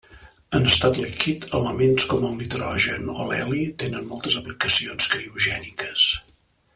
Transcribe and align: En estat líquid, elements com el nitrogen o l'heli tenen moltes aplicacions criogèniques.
En 0.59 0.63
estat 0.69 0.99
líquid, 1.01 1.43
elements 1.59 2.07
com 2.13 2.25
el 2.31 2.33
nitrogen 2.39 3.13
o 3.17 3.27
l'heli 3.33 3.63
tenen 3.83 4.09
moltes 4.15 4.39
aplicacions 4.43 5.11
criogèniques. 5.15 6.11